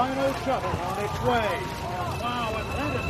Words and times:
final 0.00 0.32
shuttle 0.44 0.70
on 0.88 1.04
its 1.04 1.18
way. 1.24 1.50
Wow, 2.22 2.56
Atlantis. 2.60 3.04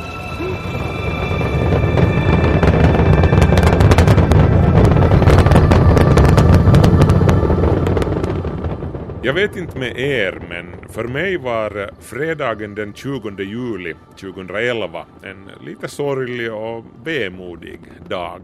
Jag 9.23 9.33
vet 9.33 9.55
inte 9.55 9.79
med 9.79 9.99
er, 9.99 10.41
men 10.49 10.89
för 10.89 11.03
mig 11.03 11.37
var 11.37 11.91
fredagen 11.99 12.75
den 12.75 12.93
20 12.93 13.43
juli 13.43 13.95
2011 14.19 15.05
en 15.23 15.49
lite 15.65 15.87
sorglig 15.87 16.53
och 16.53 16.85
vemodig 17.03 17.79
dag. 18.09 18.41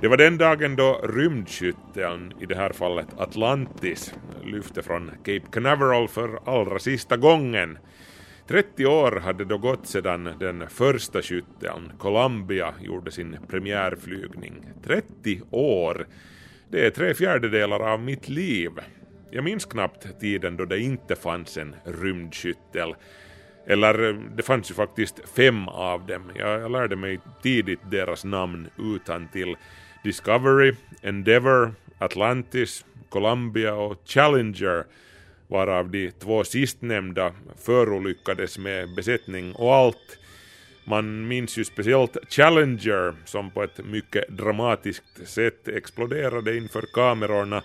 Det 0.00 0.08
var 0.08 0.16
den 0.16 0.38
dagen 0.38 0.76
då 0.76 1.00
rymdskytteln, 1.04 2.32
i 2.40 2.46
det 2.46 2.56
här 2.56 2.72
fallet 2.72 3.06
Atlantis, 3.18 4.14
lyfte 4.44 4.82
från 4.82 5.10
Cape 5.18 5.46
Canaveral 5.52 6.08
för 6.08 6.38
allra 6.44 6.78
sista 6.78 7.16
gången. 7.16 7.78
30 8.48 8.86
år 8.86 9.20
hade 9.20 9.44
då 9.44 9.58
gått 9.58 9.86
sedan 9.86 10.30
den 10.40 10.68
första 10.68 11.22
skytteln, 11.22 11.92
Columbia, 11.98 12.74
gjorde 12.80 13.10
sin 13.10 13.36
premiärflygning. 13.48 14.66
30 14.84 15.40
år! 15.50 16.06
Det 16.70 16.86
är 16.86 16.90
tre 16.90 17.14
fjärdedelar 17.14 17.80
av 17.80 18.00
mitt 18.00 18.28
liv. 18.28 18.70
Jag 19.30 19.44
minns 19.44 19.64
knappt 19.64 20.20
tiden 20.20 20.56
då 20.56 20.64
det 20.64 20.78
inte 20.78 21.16
fanns 21.16 21.56
en 21.56 21.76
rymdskyttel. 21.84 22.94
Eller 23.66 24.12
det 24.36 24.42
fanns 24.42 24.70
ju 24.70 24.74
faktiskt 24.74 25.28
fem 25.36 25.68
av 25.68 26.06
dem. 26.06 26.32
Jag 26.34 26.70
lärde 26.70 26.96
mig 26.96 27.20
tidigt 27.42 27.80
deras 27.90 28.24
namn 28.24 28.68
utan 28.78 29.28
till 29.28 29.56
Discovery, 30.02 30.74
Endeavour, 31.02 31.74
Atlantis, 31.98 32.84
Columbia 33.08 33.74
och 33.74 34.02
Challenger 34.04 34.84
varav 35.48 35.90
de 35.90 36.10
två 36.10 36.44
sistnämnda 36.44 37.32
förolyckades 37.64 38.58
med 38.58 38.94
besättning 38.94 39.54
och 39.54 39.74
allt. 39.74 40.18
Man 40.84 41.28
minns 41.28 41.58
ju 41.58 41.64
speciellt 41.64 42.16
Challenger 42.28 43.14
som 43.24 43.50
på 43.50 43.62
ett 43.62 43.84
mycket 43.84 44.28
dramatiskt 44.28 45.28
sätt 45.28 45.68
exploderade 45.68 46.56
inför 46.56 46.84
kamerorna 46.94 47.62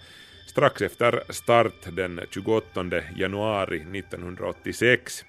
strax 0.48 0.82
efter 0.82 1.24
start 1.30 1.88
den 1.92 2.22
28 2.30 2.86
januari 3.16 3.78
1986. 4.00 5.26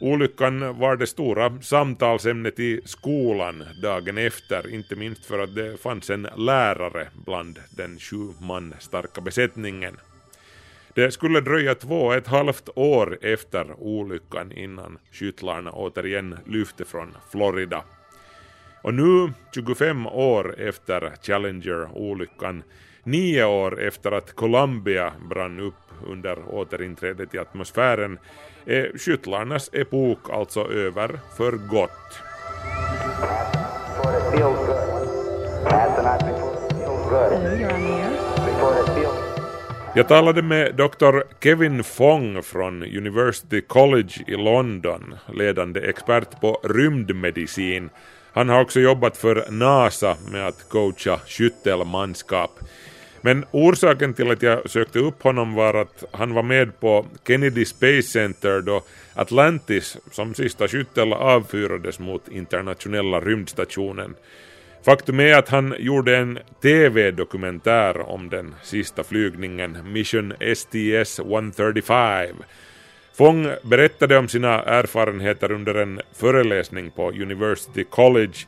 Olyckan 0.00 0.78
var 0.78 0.96
det 0.96 1.06
stora 1.06 1.60
samtalsämnet 1.60 2.58
i 2.60 2.80
skolan 2.84 3.64
dagen 3.82 4.18
efter, 4.18 4.74
inte 4.74 4.96
minst 4.96 5.24
för 5.24 5.38
att 5.38 5.54
det 5.54 5.80
fanns 5.80 6.10
en 6.10 6.28
lärare 6.36 7.08
bland 7.24 7.58
den 7.70 7.98
sju 7.98 8.32
man 8.40 8.74
starka 8.78 9.20
besättningen. 9.20 9.96
Det 10.94 11.10
skulle 11.10 11.40
dröja 11.40 11.74
två 11.74 12.00
och 12.00 12.14
ett 12.14 12.26
halvt 12.26 12.68
år 12.74 13.18
efter 13.22 13.80
olyckan 13.80 14.52
innan 14.52 14.98
skyttlarna 15.12 15.72
återigen 15.72 16.38
lyfte 16.46 16.84
från 16.84 17.16
Florida. 17.32 17.84
Och 18.82 18.94
nu, 18.94 19.32
25 19.54 20.06
år 20.06 20.60
efter 20.60 21.12
Challenger-olyckan, 21.22 22.62
nio 23.10 23.44
år 23.44 23.82
efter 23.82 24.12
att 24.12 24.32
Columbia 24.32 25.12
brann 25.30 25.60
upp 25.60 25.74
under 26.06 26.38
återinträdet 26.48 27.34
i 27.34 27.38
atmosfären, 27.38 28.18
är 28.66 28.98
skyttlarnas 28.98 29.70
epok 29.72 30.30
alltså 30.30 30.72
över 30.72 31.20
för 31.36 31.52
gott. 31.52 32.18
Jag 39.94 40.08
talade 40.08 40.42
med 40.42 40.74
Dr. 40.74 41.20
Kevin 41.40 41.84
Fong 41.84 42.42
från 42.42 42.82
University 42.82 43.60
College 43.60 44.24
i 44.26 44.36
London, 44.36 45.14
ledande 45.34 45.80
expert 45.80 46.40
på 46.40 46.60
rymdmedicin. 46.64 47.90
Han 48.32 48.48
har 48.48 48.60
också 48.60 48.80
jobbat 48.80 49.16
för 49.16 49.50
NASA 49.50 50.16
med 50.32 50.46
att 50.46 50.68
coacha 50.68 51.20
skyttelmanskap. 51.26 52.50
Men 53.20 53.44
orsaken 53.50 54.14
till 54.14 54.30
att 54.30 54.42
jag 54.42 54.70
sökte 54.70 54.98
upp 54.98 55.22
honom 55.22 55.54
var 55.54 55.74
att 55.74 56.04
han 56.12 56.34
var 56.34 56.42
med 56.42 56.80
på 56.80 57.06
Kennedy 57.26 57.64
Space 57.64 58.02
Center 58.02 58.60
då 58.60 58.82
Atlantis 59.14 59.96
som 60.10 60.34
sista 60.34 60.68
skyttel 60.68 61.12
avfyrades 61.12 61.98
mot 61.98 62.28
internationella 62.28 63.20
rymdstationen. 63.20 64.14
Faktum 64.84 65.20
är 65.20 65.34
att 65.34 65.48
han 65.48 65.74
gjorde 65.78 66.16
en 66.16 66.38
TV-dokumentär 66.62 68.00
om 68.00 68.30
den 68.30 68.54
sista 68.62 69.04
flygningen, 69.04 69.92
Mission 69.92 70.32
STS-135. 70.32 72.34
Fong 73.14 73.50
berättade 73.62 74.18
om 74.18 74.28
sina 74.28 74.62
erfarenheter 74.62 75.52
under 75.52 75.74
en 75.74 76.00
föreläsning 76.14 76.90
på 76.90 77.10
University 77.10 77.84
College 77.84 78.38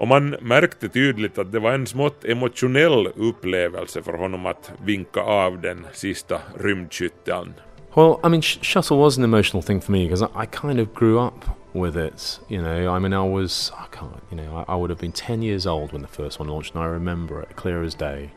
och 0.00 0.08
man 0.08 0.30
märkte 0.30 0.88
tydligt 0.88 1.38
att 1.38 1.52
det 1.52 1.58
var 1.58 1.72
en 1.72 1.86
smått 1.86 2.24
emotionell 2.24 3.06
upplevelse 3.06 4.02
för 4.02 4.12
honom 4.12 4.46
att 4.46 4.72
vinka 4.84 5.20
av 5.20 5.60
den 5.60 5.86
sista 5.92 6.40
rymdskytteln. 6.58 7.54
Well, 7.94 8.16
I 8.24 8.28
mean, 8.28 8.42
sh- 8.42 8.62
shuttle 8.62 8.96
was 8.96 9.18
an 9.18 9.24
emotional 9.24 9.62
thing 9.62 9.80
for 9.80 9.92
me 9.92 10.04
because 10.04 10.22
I, 10.22 10.42
I, 10.42 10.46
kind 10.46 10.80
of 10.80 10.94
grew 10.94 11.26
up 11.26 11.44
with 11.72 11.96
it. 11.96 12.40
You 12.48 12.62
know, 12.62 12.96
I 12.96 12.98
mean, 12.98 13.12
I 13.12 13.28
was, 13.28 13.72
I 13.74 13.96
can't, 13.96 14.22
you 14.30 14.36
know, 14.36 14.56
I, 14.56 14.72
I, 14.72 14.76
would 14.76 14.90
have 14.90 15.00
been 15.00 15.12
10 15.12 15.42
years 15.42 15.66
old 15.66 15.92
when 15.92 16.02
the 16.02 16.22
first 16.22 16.40
one 16.40 16.48
launched, 16.48 16.74
and 16.74 16.82
I 16.82 16.86
remember 16.86 17.42
it 17.42 17.56
clear 17.56 17.82
as 17.82 17.94
day. 17.94 18.30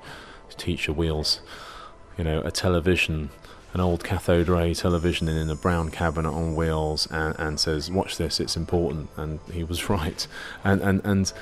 Teacher 0.57 0.91
wheels, 0.91 1.41
you 2.17 2.23
know, 2.25 2.41
a 2.41 2.51
television 2.51 3.29
an 3.73 3.81
old 3.81 4.03
cathode 4.03 4.47
ray 4.47 4.73
television 4.73 5.27
in 5.27 5.49
a 5.49 5.55
brown 5.55 5.89
cabinet 5.89 6.31
on 6.31 6.55
wheels 6.55 7.07
and, 7.11 7.35
and 7.39 7.59
says, 7.59 7.91
"Watch 7.91 8.17
this, 8.17 8.39
it's 8.39 8.57
important." 8.57 9.09
And 9.17 9.39
he 9.51 9.63
was 9.63 9.89
right. 9.97 10.27
And 10.63 10.81
and 10.81 11.01
and 11.03 11.33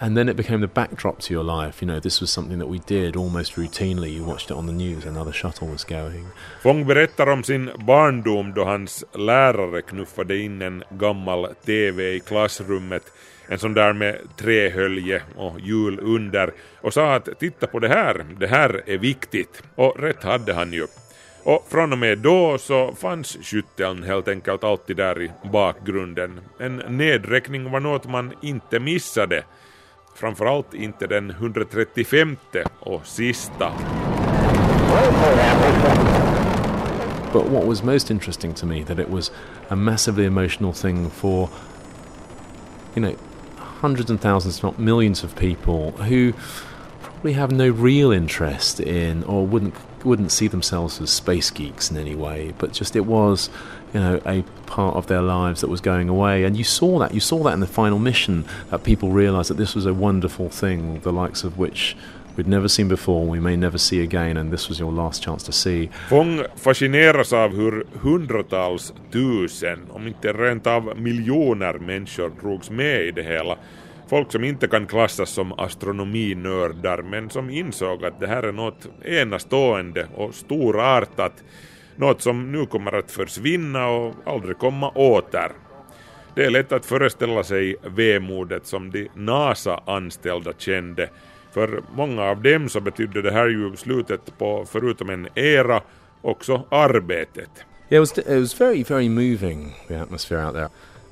and 0.00 0.16
then 0.16 0.28
it 0.28 0.36
became 0.36 0.60
the 0.60 0.66
backdrop 0.66 1.18
to 1.20 1.34
your 1.34 1.44
life. 1.44 1.82
You 1.82 1.86
know, 1.86 2.00
this 2.00 2.20
was 2.20 2.30
something 2.30 2.58
that 2.58 2.68
we 2.68 2.78
did 2.78 3.16
almost 3.16 3.56
routinely. 3.56 4.12
You 4.12 4.24
watched 4.24 4.50
it 4.50 4.56
on 4.56 4.66
the 4.66 4.72
news, 4.72 5.04
another 5.04 5.32
shuttle 5.32 5.68
was 5.68 5.84
going. 5.84 6.26
Fång 6.62 6.86
berättar 6.86 7.26
om 7.26 7.42
sin 7.42 7.70
barndom 7.78 8.54
då 8.54 8.64
hans 8.64 9.04
lärare 9.12 9.82
knuffade 9.82 10.36
in 10.36 10.62
en 10.62 10.84
gammal 10.90 11.46
TV 11.64 12.14
i 12.14 12.20
klassrummet 12.20 13.12
en 13.50 13.58
sån 13.58 13.74
där 13.74 13.92
med 13.92 14.18
trähölje 14.36 15.22
och 15.36 15.60
hjul 15.60 15.98
under 16.02 16.52
och 16.80 16.94
sa 16.94 17.14
att 17.14 17.28
titta 17.38 17.66
på 17.66 17.78
det 17.78 17.88
här, 17.88 18.26
det 18.40 18.46
här 18.46 18.82
är 18.86 18.98
viktigt. 18.98 19.62
Och 19.74 20.00
rätt 20.00 20.22
hade 20.22 20.54
han 20.54 20.72
ju. 20.72 20.86
Och 21.42 21.66
från 21.68 21.92
och 21.92 21.98
med 21.98 22.18
då 22.18 22.58
så 22.58 22.94
fanns 22.94 23.38
skytteln 23.42 24.02
helt 24.02 24.28
enkelt 24.28 24.64
alltid 24.64 24.96
där 24.96 25.22
i 25.22 25.30
bakgrunden. 25.52 26.40
En 26.58 26.76
nedräkning 26.76 27.70
var 27.70 27.80
något 27.80 28.08
man 28.08 28.32
inte 28.42 28.80
missade. 28.80 29.44
Framförallt 30.14 30.74
inte 30.74 31.06
den 31.06 31.30
135 31.30 32.36
och 32.80 33.06
sista. 33.06 33.72
But 37.32 37.46
what 37.46 37.64
was 37.64 37.82
most 37.82 38.10
interesting 38.10 38.54
to 38.54 38.66
me 38.66 38.84
that 38.84 38.98
it 38.98 39.08
was 39.08 39.32
a 39.68 39.76
massively 39.76 40.26
emotional 40.26 40.72
thing 40.72 41.10
for 41.10 41.48
you 42.94 43.02
know 43.02 43.14
hundreds 43.80 44.10
and 44.10 44.20
thousands, 44.20 44.62
not 44.62 44.78
millions 44.78 45.24
of 45.24 45.36
people 45.36 45.92
who 45.92 46.32
probably 47.02 47.32
have 47.32 47.52
no 47.52 47.70
real 47.70 48.12
interest 48.12 48.80
in 48.80 49.24
or 49.24 49.46
wouldn't 49.46 49.74
wouldn't 50.04 50.32
see 50.32 50.48
themselves 50.48 51.00
as 51.00 51.10
space 51.10 51.50
geeks 51.50 51.90
in 51.90 51.96
any 51.96 52.14
way, 52.14 52.52
but 52.58 52.72
just 52.72 52.96
it 52.96 53.06
was, 53.06 53.50
you 53.92 54.00
know, 54.00 54.20
a 54.26 54.42
part 54.66 54.96
of 54.96 55.06
their 55.06 55.22
lives 55.22 55.60
that 55.60 55.68
was 55.68 55.80
going 55.80 56.08
away. 56.08 56.44
And 56.44 56.56
you 56.56 56.64
saw 56.64 56.98
that. 56.98 57.14
You 57.14 57.20
saw 57.20 57.42
that 57.44 57.52
in 57.52 57.60
the 57.60 57.66
final 57.66 57.98
mission 57.98 58.44
that 58.70 58.84
people 58.84 59.10
realised 59.10 59.50
that 59.50 59.56
this 59.56 59.74
was 59.74 59.86
a 59.86 59.94
wonderful 59.94 60.48
thing, 60.48 61.00
the 61.00 61.12
likes 61.12 61.44
of 61.44 61.58
which 61.58 61.96
we'd 62.36 62.48
never 62.48 62.68
seen 62.68 62.88
before, 62.88 63.26
we 63.26 63.40
may 63.40 63.56
never 63.56 63.78
see 63.78 64.02
again, 64.02 64.36
and 64.36 64.52
this 64.52 64.68
was 64.68 64.78
your 64.78 64.92
last 64.92 65.22
chance 65.22 65.42
to 65.44 65.52
see. 65.52 65.90
Fång 66.08 66.44
fascineras 66.56 67.32
av 67.32 67.50
hur 67.56 67.84
hundratals 68.02 68.92
tusen, 69.12 69.78
om 69.90 70.06
inte 70.06 70.32
rent 70.32 70.66
av 70.66 70.92
miljoner 70.96 71.78
människor 71.78 72.30
drogs 72.40 72.70
med 72.70 73.06
i 73.06 73.10
det 73.10 73.22
hela 73.22 73.56
folk 74.10 74.32
som 74.32 74.44
inte 74.44 74.68
kan 74.68 74.86
klassas 74.86 75.30
som 75.30 75.52
astronominördar 75.52 77.02
men 77.02 77.30
som 77.30 77.50
insåg 77.50 78.04
att 78.04 78.20
det 78.20 78.26
här 78.26 78.42
är 78.42 78.52
något 78.52 78.88
enastående 79.04 80.06
och 80.14 80.34
storartat, 80.34 81.32
något 81.96 82.22
som 82.22 82.52
nu 82.52 82.66
kommer 82.66 82.92
att 82.92 83.10
försvinna 83.10 83.88
och 83.88 84.14
aldrig 84.24 84.58
komma 84.58 84.90
åter. 84.90 85.52
Det 86.34 86.44
är 86.44 86.50
lätt 86.50 86.72
att 86.72 86.86
föreställa 86.86 87.44
sig 87.44 87.76
vemodet 87.82 88.66
som 88.66 88.90
de 88.90 89.08
NASA-anställda 89.14 90.52
kände, 90.58 91.08
för 91.52 91.82
många 91.94 92.22
av 92.22 92.42
dem 92.42 92.68
så 92.68 92.80
betydde 92.80 93.22
det 93.22 93.32
här 93.32 93.48
ju 93.48 93.76
slutet 93.76 94.38
på, 94.38 94.66
förutom 94.72 95.10
en 95.10 95.28
era, 95.34 95.82
också 96.22 96.66
arbetet. 96.70 97.50
Yeah, 97.90 98.02
it 98.02 98.16
was, 98.16 98.18
it 98.18 98.40
was 98.40 98.60
very, 98.60 98.82
very 98.82 99.08
moving, 99.08 99.74
the 99.88 99.96
atmosphere 99.96 100.46
out 100.46 100.54
there. 100.54 100.68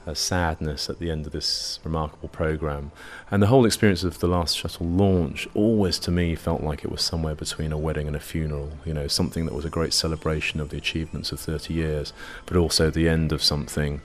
Uh, 0.08 0.14
sadness 0.14 0.88
at 0.88 0.99
the 0.99 1.10
end 1.10 1.26
of 1.26 1.32
this 1.32 1.81
remarkable 1.84 2.28
program. 2.28 2.90
And 3.31 3.43
the 3.43 3.49
whole 3.49 3.66
experience 3.66 4.05
of 4.05 4.19
the 4.19 4.26
last 4.26 4.56
shuttle 4.56 4.87
launch 4.87 5.49
always 5.55 5.99
to 6.00 6.10
me 6.10 6.34
felt 6.34 6.62
like 6.62 6.84
it 6.84 6.90
was 6.90 7.02
somewhere 7.02 7.34
between 7.34 7.72
a 7.72 7.78
wedding 7.78 8.06
and 8.06 8.16
a 8.16 8.20
funeral, 8.20 8.70
you 8.84 8.94
know, 8.94 9.08
something 9.08 9.44
that 9.46 9.55
was 9.55 9.64
a 9.64 9.70
great 9.70 9.93
celebration 9.93 10.60
of 10.60 10.70
the 10.70 10.78
achievements 10.78 11.32
of 11.32 11.40
30 11.40 11.75
years, 11.75 12.12
but 12.46 12.56
also 12.56 12.90
the 12.90 13.08
end 13.08 13.32
of 13.32 13.43
something 13.43 14.00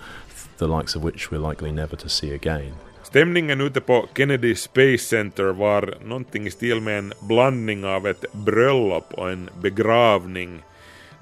the 0.58 0.68
likes 0.68 0.96
of 0.96 1.04
which 1.04 1.32
we're 1.32 1.40
likely 1.50 1.72
never 1.72 1.96
to 1.96 2.10
see 2.10 2.32
again. 2.32 2.74
Stämningen 3.04 3.62
ute 3.62 3.82
på 3.82 4.08
Kennedy 4.14 4.56
Space 4.56 4.98
Center 4.98 5.44
var 5.44 5.96
någonting 6.06 6.48
i 6.48 6.52
stil 6.52 6.82
med 6.82 6.98
en 7.00 7.14
blandning 7.22 7.86
av 7.86 8.08
ett 8.08 8.26
bröllop 8.32 9.14
och 9.14 9.32
en 9.32 9.50
begravning. 9.62 10.64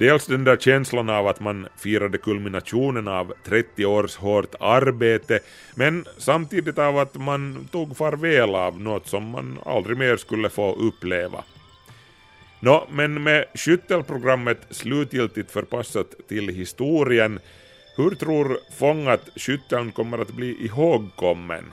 Dels 0.02 0.26
den 0.26 0.44
där 0.44 0.58
känslan 0.58 1.10
av 1.10 1.28
att 1.28 1.40
man 1.40 1.68
firade 1.78 2.18
kulminationen 2.18 3.08
av 3.08 3.34
30 3.46 3.86
års 3.86 4.16
hårt 4.16 4.56
arbete, 4.60 5.40
men 5.76 6.06
samtidigt 6.18 6.78
av 6.78 6.98
att 6.98 7.16
man 7.16 7.68
tog 7.72 7.98
farväl 7.98 8.56
av 8.56 8.82
något 8.82 9.08
som 9.08 9.24
man 9.24 9.60
aldrig 9.66 9.98
mer 9.98 10.18
skulle 10.18 10.50
få 10.50 10.76
uppleva. 10.76 11.44
Nå, 12.60 12.88
men 12.92 13.24
med 13.24 13.46
skyttelprogrammet 13.54 14.58
slutgiltigt 14.70 15.52
förpassat 15.52 16.08
till 16.28 16.48
historien, 16.48 17.40
hur 17.98 18.10
tror 18.10 18.58
Fång 18.78 19.08
att 19.08 19.30
skytteln 19.36 19.92
kommer 19.92 20.18
att 20.18 20.34
bli 20.34 20.66
ihågkommen? 20.66 21.64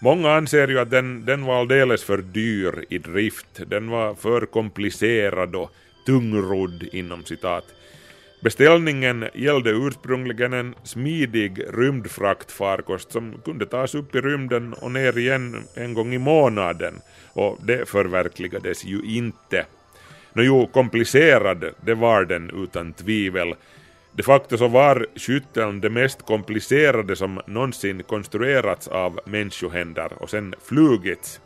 Många 0.00 0.32
anser 0.32 0.68
ju 0.68 0.78
att 0.78 0.90
den, 0.90 1.24
den 1.24 1.44
var 1.44 1.60
alldeles 1.60 2.04
för 2.04 2.18
dyr 2.18 2.84
i 2.88 2.98
drift, 2.98 3.60
den 3.66 3.90
var 3.90 4.14
för 4.14 4.46
komplicerad 4.46 5.56
och 5.56 5.72
tungrodd 6.06 6.82
inom 6.92 7.24
citat. 7.24 7.64
Beställningen 8.40 9.28
gällde 9.34 9.70
ursprungligen 9.70 10.52
en 10.52 10.74
smidig 10.84 11.62
rymdfraktfarkost 11.78 13.12
som 13.12 13.40
kunde 13.44 13.66
tas 13.66 13.94
upp 13.94 14.14
i 14.14 14.20
rymden 14.20 14.74
och 14.74 14.92
ner 14.92 15.18
igen 15.18 15.64
en 15.74 15.94
gång 15.94 16.14
i 16.14 16.18
månaden 16.18 17.00
och 17.32 17.58
det 17.62 17.88
förverkligades 17.88 18.84
ju 18.84 19.02
inte. 19.02 19.66
Nå 20.32 20.42
jo, 20.42 20.66
komplicerad 20.66 21.64
det 21.80 21.94
var 21.94 22.24
den 22.24 22.50
utan 22.62 22.92
tvivel. 22.92 23.54
De 24.12 24.22
facto 24.22 24.58
så 24.58 24.68
var 24.68 25.06
skytteln 25.16 25.80
det 25.80 25.90
mest 25.90 26.22
komplicerade 26.22 27.16
som 27.16 27.40
någonsin 27.46 28.02
konstruerats 28.02 28.88
av 28.88 29.20
människohänder 29.26 30.12
och 30.22 30.30
sen 30.30 30.54
flugits 30.64 31.40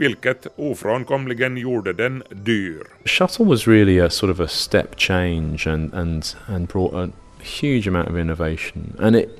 vilket 0.00 0.46
ofrånkomligen 0.56 1.56
gjorde 1.56 1.92
den 1.92 2.22
dyr. 2.30 2.86
Shuttle 3.04 3.44
was 3.44 3.66
really 3.66 4.00
a 4.00 4.10
sort 4.10 4.30
of 4.30 4.40
a 4.40 4.48
step 4.48 4.96
change 4.96 5.66
and, 5.66 5.94
and, 5.94 6.36
and 6.46 6.68
brought 6.68 6.94
a 6.94 7.10
huge 7.42 7.88
amount 7.88 8.08
of 8.08 8.16
innovation. 8.16 8.96
And 8.98 9.16
it, 9.16 9.38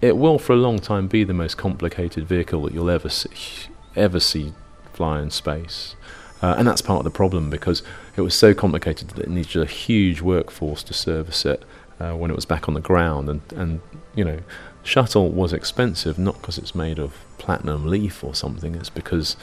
it 0.00 0.16
will 0.16 0.38
for 0.38 0.52
a 0.52 0.56
long 0.56 0.78
time 0.78 1.08
be 1.08 1.24
the 1.24 1.32
most 1.32 1.56
complicated 1.56 2.28
vehicle 2.28 2.62
that 2.62 2.74
you'll 2.74 2.90
ever 2.90 3.08
see, 3.08 3.70
ever 3.96 4.20
see 4.20 4.52
fly 4.92 5.22
in 5.22 5.30
space. 5.30 5.96
Uh, 6.42 6.54
and 6.58 6.68
that's 6.68 6.82
part 6.82 6.98
of 6.98 7.04
the 7.04 7.16
problem 7.18 7.48
because 7.48 7.82
it 8.16 8.20
was 8.20 8.34
so 8.34 8.52
complicated 8.52 9.08
that 9.08 9.24
it 9.24 9.30
needed 9.30 9.62
a 9.62 9.66
huge 9.66 10.20
workforce 10.20 10.82
to 10.82 10.92
service 10.92 11.46
it 11.46 11.62
uh, 12.00 12.12
when 12.12 12.30
it 12.30 12.34
was 12.34 12.44
back 12.44 12.68
on 12.68 12.74
the 12.74 12.80
ground. 12.80 13.28
And, 13.28 13.40
and, 13.56 13.80
you 14.14 14.24
know, 14.24 14.40
shuttle 14.82 15.30
was 15.30 15.52
expensive 15.52 16.18
not 16.18 16.34
because 16.40 16.58
it's 16.58 16.74
made 16.74 16.98
of 16.98 17.24
platinum 17.38 17.86
leaf 17.86 18.24
or 18.24 18.34
something, 18.34 18.74
it's 18.74 18.90
because 18.90 19.36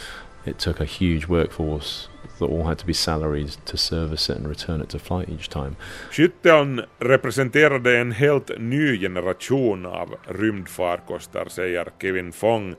it 0.46 0.58
took 0.58 0.80
a 0.80 0.86
huge 0.86 1.28
workforce 1.28 2.08
that 2.40 2.46
all 2.46 2.64
had 2.64 2.80
to 2.80 2.86
be 2.86 2.94
salaried 2.94 3.50
to 3.66 3.78
service 3.78 4.30
it 4.30 4.38
and 4.38 4.48
return 4.48 4.82
it 4.82 4.90
to 4.90 5.00
flight 5.00 5.30
each 5.30 5.50
time. 5.50 5.76
Skytteln 6.12 6.82
representerade 7.00 7.98
en 7.98 8.12
helt 8.12 8.52
ny 8.58 8.98
generation 8.98 9.86
av 9.86 10.16
rymdfarkoster, 10.28 11.46
säger 11.50 11.90
Kevin 12.02 12.32
Fong, 12.32 12.76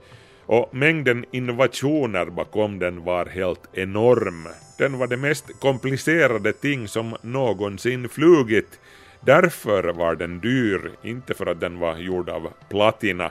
och 0.47 0.69
mängden 0.75 1.25
innovationer 1.31 2.27
bakom 2.27 2.79
den 2.79 3.05
var 3.05 3.27
helt 3.27 3.69
enorm. 3.73 4.49
Den 4.79 4.99
var 4.99 5.07
det 5.07 5.17
mest 5.17 5.61
komplicerade 5.61 6.53
ting 6.53 6.89
som 6.89 7.17
någonsin 7.23 8.09
flugit. 8.09 8.81
Därför 9.25 9.85
var 9.85 10.15
den 10.15 10.41
dyr, 10.41 10.91
inte 11.03 11.35
för 11.35 11.47
att 11.47 11.61
den 11.61 11.79
var 11.79 11.97
gjord 11.97 12.29
av 12.29 12.53
platina. 12.69 13.31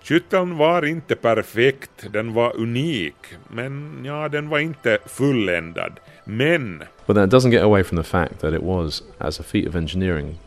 Kytteln 0.00 0.56
var 0.56 0.84
inte 0.84 1.16
perfekt, 1.16 2.12
den 2.12 2.34
var 2.34 2.56
unik, 2.56 3.14
men 3.48 4.02
ja, 4.04 4.28
den 4.28 4.48
var 4.48 4.58
inte 4.58 4.98
fulländad. 5.06 6.00
Men... 6.24 6.82
But 7.06 7.16
that 7.16 7.30
doesn't 7.30 7.50
get 7.50 7.62
away 7.62 7.84
from 7.84 7.96
the 7.96 8.08
fact 8.08 8.40
that 8.40 8.54
it 8.54 8.62
was, 8.62 9.02
as 9.18 9.40
a 9.40 9.42
feat 9.42 9.68
of 9.68 9.76
engineering, 9.76 10.38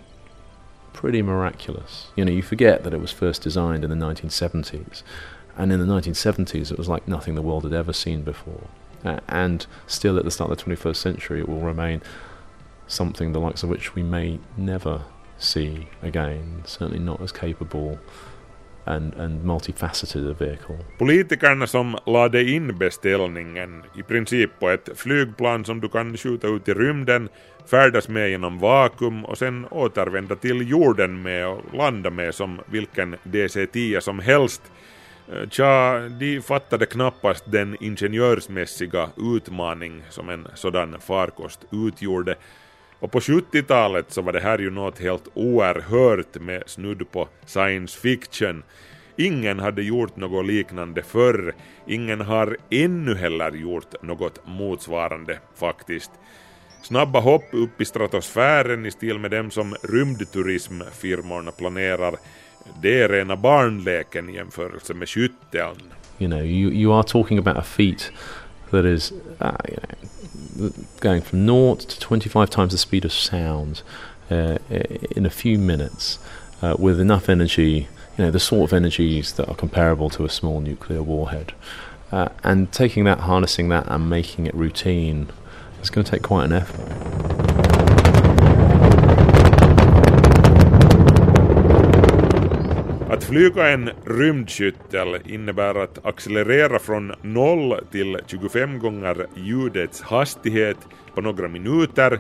pretty 0.94 1.22
miraculous. 1.22 2.08
You 2.16 2.26
know, 2.26 2.34
you 2.34 2.42
forget 2.42 2.84
that 2.84 2.94
it 2.94 3.02
was 3.02 3.12
first 3.12 3.44
designed 3.44 3.84
in 3.84 3.90
the 3.90 4.06
1970s, 4.06 5.04
and 5.58 5.72
in 5.72 5.80
the 5.80 5.94
1970s 5.94 6.72
it 6.72 6.78
was 6.78 6.88
like 6.88 7.08
nothing 7.08 7.36
the 7.36 7.42
world 7.42 7.64
had 7.64 7.74
ever 7.74 7.94
seen 7.94 8.24
before. 8.24 8.68
Uh, 9.04 9.20
and 9.28 9.66
still 9.88 10.18
at 10.18 10.26
the 10.26 10.32
start 10.32 10.52
of 10.52 10.58
the 10.58 10.64
21st 10.64 10.96
century 10.96 11.40
it 11.40 11.50
will 11.50 11.62
remain 11.62 12.02
something 12.92 13.34
the 13.34 13.40
likes 13.40 13.64
of 13.64 13.70
which 13.70 13.96
we 13.96 14.04
may 14.04 14.40
never 14.58 15.02
see 15.38 15.88
again, 16.02 16.64
certainly 16.66 17.00
not 17.00 17.22
as 17.22 17.32
capable 17.32 17.98
and, 18.86 19.14
and 19.14 19.44
multifaceted 19.44 20.32
a 20.32 20.34
vehicle. 20.34 20.78
Politikerna 20.98 21.68
som 21.68 21.98
lade 22.06 22.44
in 22.44 22.78
beställningen 22.78 23.84
i 23.96 24.04
princip 24.04 24.60
på 24.60 24.70
ett 24.70 24.90
flygplan 24.96 25.66
som 25.66 25.82
du 25.82 25.90
kan 25.90 26.18
skjuta 26.18 26.48
ut 26.48 26.68
i 26.68 26.74
rymden, 26.74 27.30
färdas 27.66 28.08
med 28.08 28.30
genom 28.30 28.60
vakuum 28.60 29.26
och 29.26 29.38
sen 29.38 29.66
återvända 29.72 30.36
till 30.36 30.70
jorden 30.70 31.22
med 31.22 31.48
och 31.48 31.74
landa 31.74 32.10
med 32.10 32.36
som 32.36 32.60
vilken 32.66 33.16
DC-10 33.24 34.00
som 34.00 34.20
helst. 34.20 34.62
Eh, 35.34 35.50
tja, 35.50 36.00
de 36.20 36.42
fattade 36.42 36.86
knappast 36.86 37.44
den 37.52 37.78
ingenjörsmässiga 37.80 39.10
utmaning 39.18 40.04
som 40.10 40.30
en 40.30 40.48
sådan 40.56 41.00
farkost 41.00 41.60
utgjorde 41.72 42.36
och 43.02 43.12
på 43.12 43.20
70-talet 43.20 44.12
så 44.12 44.22
var 44.22 44.34
det 44.34 44.40
här 44.40 44.60
ju 44.60 44.70
något 44.70 45.00
helt 45.00 45.28
oerhört 45.34 46.42
med 46.42 46.64
snudd 46.66 47.12
på 47.12 47.28
science 47.46 48.00
fiction. 48.00 48.64
Ingen 49.18 49.60
hade 49.60 49.84
gjort 49.84 50.16
något 50.16 50.46
liknande 50.46 51.04
förr, 51.04 51.54
ingen 51.88 52.22
har 52.22 52.58
ännu 52.70 53.16
heller 53.16 53.52
gjort 53.52 54.04
något 54.04 54.48
motsvarande 54.48 55.40
faktiskt. 55.56 56.12
Snabba 56.84 57.20
hopp 57.20 57.46
upp 57.52 57.82
i 57.82 57.86
stratosfären 57.86 58.86
i 58.86 58.92
stil 58.92 59.20
med 59.20 59.32
dem 59.32 59.52
som 59.52 59.76
rymdturismfirmorna 59.84 61.52
planerar, 61.52 62.16
det 62.82 63.02
är 63.02 63.10
rena 63.10 63.36
barnleken 63.36 64.30
i 64.30 64.36
jämförelse 64.36 64.94
med 64.94 65.10
skytteln. 65.10 65.94
You 66.20 66.30
know, 66.30 66.46
you, 66.46 66.72
you 66.72 66.94
are 66.94 67.04
talking 67.04 67.38
about 67.38 67.58
a 67.58 67.64
feat 67.64 68.12
that 68.72 68.86
is, 68.86 69.14
uh, 69.40 69.56
you 69.70 69.78
know, 70.58 70.72
going 71.00 71.22
from 71.22 71.46
naught 71.46 71.80
to 71.82 72.00
25 72.00 72.50
times 72.50 72.72
the 72.72 72.78
speed 72.78 73.06
of 73.06 73.14
sound 73.14 73.82
uh, 74.30 74.58
in 74.70 75.26
a 75.26 75.30
few 75.30 75.58
minutes 75.58 76.20
uh, 76.62 76.76
with 76.78 77.00
enough 77.00 77.30
energy, 77.30 77.88
you 78.18 78.26
know, 78.26 78.32
the 78.32 78.40
sort 78.40 78.70
of 78.70 78.74
energies 78.74 79.34
that 79.34 79.48
are 79.48 79.56
comparable 79.56 80.10
to 80.10 80.26
a 80.26 80.30
small 80.30 80.62
nuclear 80.62 81.04
warhead. 81.04 81.54
Uh, 82.12 82.30
and 82.44 82.72
taking 82.72 83.06
that, 83.06 83.20
harnessing 83.20 83.70
that, 83.70 83.86
and 83.88 84.10
making 84.10 84.46
it 84.46 84.54
routine 84.54 85.30
is 85.82 85.90
going 85.90 86.04
to 86.04 86.12
take 86.12 86.22
quite 86.22 86.46
an 86.46 86.54
effort. 86.54 87.11
Flyga 93.32 93.70
en 93.70 93.90
rymdskyttel 94.06 95.20
innebär 95.26 95.76
att 95.76 96.06
accelerera 96.06 96.80
från 96.80 97.14
0 97.22 97.80
till 97.92 98.18
25 98.28 98.80
gånger 98.80 99.28
ljudets 99.36 100.02
hastighet 100.02 100.78
på 101.16 101.22
några 101.22 101.48
minuter, 101.48 102.20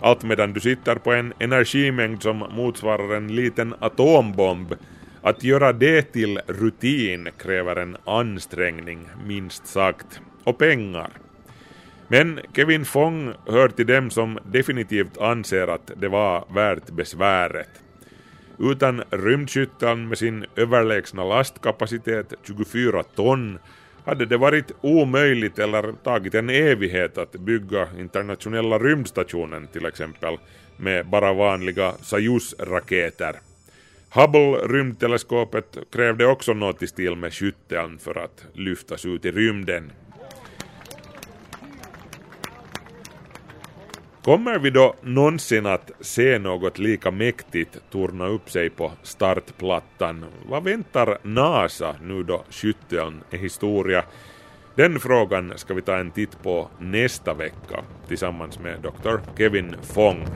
allt 0.00 0.22
medan 0.22 0.52
du 0.52 0.60
sitter 0.60 0.94
på 0.94 1.12
en 1.12 1.32
energimängd 1.38 2.22
som 2.22 2.38
motsvarar 2.38 3.16
en 3.16 3.36
liten 3.36 3.74
atombomb. 3.80 4.74
Att 5.22 5.44
göra 5.44 5.72
det 5.72 6.02
till 6.02 6.40
rutin 6.46 7.28
kräver 7.38 7.76
en 7.76 7.96
ansträngning, 8.04 9.08
minst 9.26 9.66
sagt, 9.66 10.20
och 10.44 10.58
pengar. 10.58 11.10
Men 12.08 12.40
Kevin 12.54 12.84
Fong 12.84 13.32
hör 13.46 13.68
till 13.68 13.86
dem 13.86 14.10
som 14.10 14.38
definitivt 14.44 15.18
anser 15.18 15.68
att 15.68 15.90
det 15.96 16.08
var 16.08 16.44
värt 16.54 16.90
besväret. 16.90 17.82
Utan 18.58 19.02
rymdskytteln 19.10 20.08
med 20.08 20.18
sin 20.18 20.46
överlägsna 20.56 21.24
lastkapacitet 21.24 22.34
24 22.42 23.02
ton 23.02 23.58
hade 24.04 24.26
det 24.26 24.36
varit 24.36 24.72
omöjligt 24.80 25.58
eller 25.58 25.92
tagit 25.92 26.34
en 26.34 26.50
evighet 26.50 27.18
att 27.18 27.32
bygga 27.32 27.88
internationella 27.98 28.78
rymdstationen 28.78 29.66
till 29.66 29.86
exempel 29.86 30.38
med 30.76 31.06
bara 31.06 31.32
vanliga 31.32 31.92
Soyuz-raketer. 32.02 33.36
Hubble-rymdteleskopet 34.10 35.78
krävde 35.92 36.26
också 36.26 36.52
något 36.52 36.82
i 36.82 36.86
stil 36.86 37.16
med 37.16 37.34
skytteln 37.34 37.98
för 37.98 38.18
att 38.18 38.46
lyftas 38.52 39.06
ut 39.06 39.24
i 39.24 39.30
rymden. 39.30 39.92
Kommer 44.26 44.58
vi 44.58 44.70
då 44.70 44.94
någonsin 45.02 45.66
att 45.66 45.90
se 46.00 46.38
något 46.38 46.78
lika 46.78 47.10
mäktigt 47.10 47.78
torna 47.90 48.26
upp 48.26 48.50
sig 48.50 48.70
på 48.70 48.92
startplattan? 49.02 50.24
Vad 50.48 50.64
väntar 50.64 51.18
NASA 51.22 51.94
nu 52.02 52.22
då 52.22 52.44
skytteln 52.50 53.20
är 53.30 53.38
historia? 53.38 54.04
Den 54.74 55.00
frågan 55.00 55.52
ska 55.56 55.74
vi 55.74 55.82
ta 55.82 55.96
en 55.96 56.10
titt 56.10 56.42
på 56.42 56.68
nästa 56.78 57.34
vecka 57.34 57.84
tillsammans 58.08 58.58
med 58.58 58.80
Dr. 58.80 59.16
Kevin 59.38 59.76
Fong. 59.82 60.26